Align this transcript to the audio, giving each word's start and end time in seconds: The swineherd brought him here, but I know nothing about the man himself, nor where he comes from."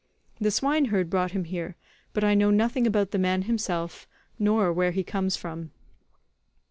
The 0.39 0.49
swineherd 0.49 1.11
brought 1.11 1.33
him 1.33 1.43
here, 1.43 1.75
but 2.11 2.23
I 2.23 2.33
know 2.33 2.49
nothing 2.49 2.87
about 2.87 3.11
the 3.11 3.19
man 3.19 3.43
himself, 3.43 4.07
nor 4.39 4.73
where 4.73 4.89
he 4.89 5.03
comes 5.03 5.37
from." 5.37 5.69